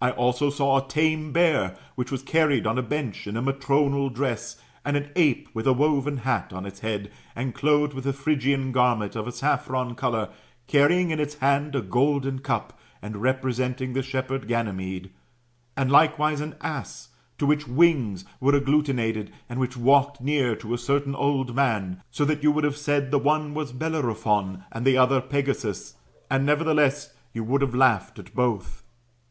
[0.00, 4.08] I also saw a tame bear^ which was carried on a bench, in a matronal
[4.08, 8.14] dress; and an ape with a woven hat on its head, and clothed with a
[8.14, 10.30] Phrygian gar ment of a saffron colour,
[10.66, 15.10] carrying in its hand a golden cup, and representing the shepherd Ganymede;
[15.76, 20.78] and likewise an ass, to which wings werft agglutinated, and which walked near to a
[20.78, 24.64] cer tain old man; so that you would have said that the one was Bellerophon,
[24.72, 25.96] but the other Pegasus.;
[26.30, 28.82] and, nevertheless, you would have laughed at both.